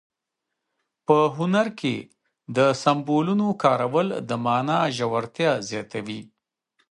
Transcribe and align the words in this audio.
په 1.05 1.17
هنر 1.37 1.67
کې 1.79 1.95
د 2.55 2.57
سمبولونو 2.83 3.47
کارول 3.63 4.07
د 4.29 4.31
مانا 4.45 4.79
ژورتیا 4.97 5.51
زیاتوي. 5.69 6.21